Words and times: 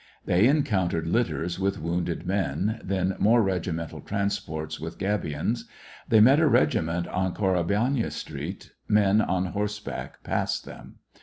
They 0.25 0.47
encountered 0.47 1.05
litters 1.05 1.59
with 1.59 1.79
wounded 1.79 2.25
men, 2.25 2.81
then 2.83 3.15
more 3.19 3.43
regimental 3.43 4.01
transports 4.01 4.79
with 4.79 4.97
gabions; 4.97 5.65
they 6.09 6.19
met 6.19 6.39
a 6.39 6.47
regiment 6.47 7.07
on 7.09 7.35
Korabelnaya 7.35 8.11
street; 8.11 8.71
men 8.87 9.21
on 9.21 9.45
horseback 9.53 10.23
passed 10.23 10.65
them. 10.65 10.95